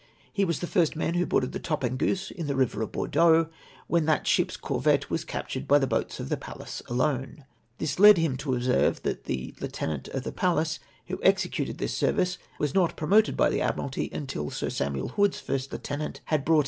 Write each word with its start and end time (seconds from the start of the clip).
He 0.33 0.45
was 0.45 0.61
the 0.61 0.65
first 0.65 0.95
man 0.95 1.13
who 1.13 1.27
boarded 1.27 1.51
the 1.51 1.59
Tajjageusa 1.59 2.31
in 2.31 2.47
the 2.47 2.55
river 2.55 2.81
of 2.81 2.91
Bordeaux, 2.91 3.49
when 3.85 4.05
that 4.07 4.25
ship's 4.25 4.57
corvette 4.57 5.11
was 5.11 5.23
captured 5.23 5.67
by 5.67 5.77
the 5.77 5.85
boats 5.85 6.19
of 6.19 6.29
the 6.29 6.37
Pallas 6.37 6.81
alone. 6.89 7.45
This 7.77 7.99
led 7.99 8.17
him 8.17 8.35
to 8.37 8.55
observe 8.55 9.03
that 9.03 9.25
the 9.25 9.53
lieutenant 9.61 10.07
of 10.07 10.23
the 10.23 10.31
Pallas, 10.31 10.79
who 11.05 11.19
executed 11.21 11.77
this 11.77 11.93
service 11.95 12.39
was 12.57 12.73
not 12.73 12.97
promoted 12.97 13.37
by 13.37 13.51
the 13.51 13.61
Admiralty 13.61 14.09
until 14.11 14.49
Sir 14.49 14.71
Samuel 14.71 15.09
Hood's 15.09 15.39
first 15.39 15.71
lieutenant 15.71 15.85
had 15.91 15.99
brought 15.99 15.99
out 15.99 15.99
o 15.99 15.99
* 16.01 16.15
Pie 16.15 16.33
had 16.33 16.45
paid 16.47 16.59
90 16.59 16.59